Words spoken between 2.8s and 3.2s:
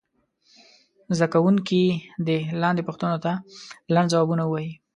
پوښتنو